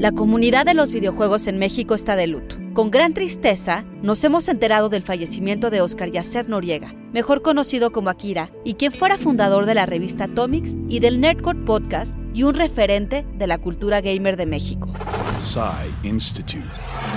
[0.00, 2.56] La comunidad de los videojuegos en México está de luto.
[2.72, 8.08] Con gran tristeza, nos hemos enterado del fallecimiento de Oscar Yacer Noriega, mejor conocido como
[8.08, 12.54] Akira, y quien fuera fundador de la revista Atomics y del Nerdcore Podcast y un
[12.54, 14.90] referente de la cultura gamer de México.
[16.02, 16.64] Institute.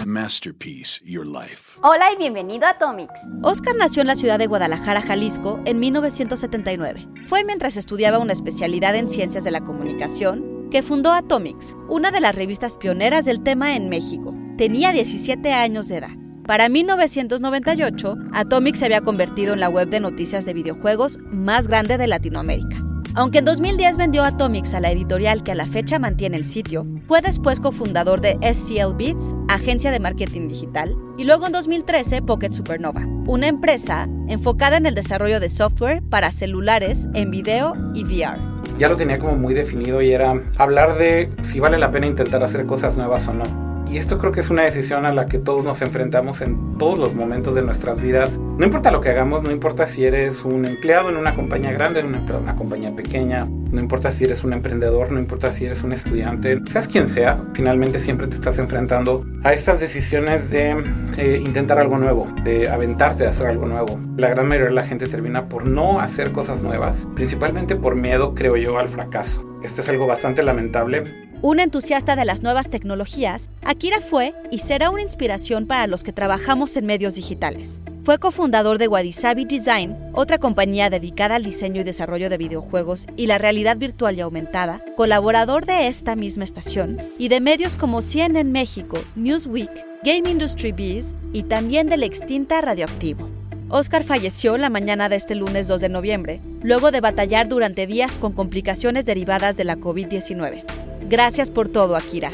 [0.05, 1.79] Masterpiece Your Life.
[1.83, 3.17] Hola y bienvenido a Atomics.
[3.43, 7.07] Oscar nació en la ciudad de Guadalajara, Jalisco, en 1979.
[7.27, 12.19] Fue mientras estudiaba una especialidad en ciencias de la comunicación que fundó Atomics, una de
[12.19, 14.33] las revistas pioneras del tema en México.
[14.57, 16.17] Tenía 17 años de edad.
[16.47, 21.99] Para 1998, Atomics se había convertido en la web de noticias de videojuegos más grande
[21.99, 22.83] de Latinoamérica.
[23.13, 26.87] Aunque en 2010 vendió Atomics a la editorial que a la fecha mantiene el sitio,
[27.07, 32.51] fue después cofundador de SCL Beats, agencia de marketing digital, y luego en 2013 Pocket
[32.51, 38.52] Supernova, una empresa enfocada en el desarrollo de software para celulares en video y VR
[38.77, 42.43] ya lo tenía como muy definido y era hablar de si vale la pena intentar
[42.43, 43.72] hacer cosas nuevas o no.
[43.93, 46.97] Y esto creo que es una decisión a la que todos nos enfrentamos en todos
[46.97, 48.39] los momentos de nuestras vidas.
[48.39, 51.99] No importa lo que hagamos, no importa si eres un empleado en una compañía grande,
[51.99, 55.93] en una, compañía pequeña, no importa si eres un emprendedor, no importa si eres un
[55.93, 60.75] estudiante, seas quien sea, finalmente siempre te estás enfrentando a estas decisiones de
[61.17, 63.99] eh, intentar algo nuevo, de aventarte a hacer algo nuevo.
[64.17, 68.33] La gran mayoría de la gente termina por no hacer cosas nuevas, principalmente por miedo,
[68.33, 69.47] creo yo, al fracaso.
[69.61, 74.89] Esto es algo bastante lamentable, un entusiasta de las nuevas tecnologías, Akira fue y será
[74.89, 77.81] una inspiración para los que trabajamos en medios digitales.
[78.05, 83.27] Fue cofundador de Wadisabi Design, otra compañía dedicada al diseño y desarrollo de videojuegos y
[83.27, 88.49] la realidad virtual y aumentada, colaborador de esta misma estación y de medios como CNN
[88.49, 93.29] México, Newsweek, Game Industry Biz y también de la extinta Radioactivo.
[93.67, 98.17] Oscar falleció la mañana de este lunes 2 de noviembre, luego de batallar durante días
[98.17, 100.82] con complicaciones derivadas de la COVID-19.
[101.09, 102.33] Gracias por todo, Akira.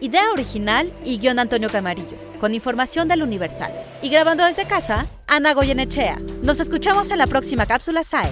[0.00, 3.72] Idea original y guion Antonio Camarillo, con información del Universal.
[4.02, 6.18] Y grabando desde casa, Ana Goyenechea.
[6.42, 8.30] Nos escuchamos en la próxima cápsula SAE.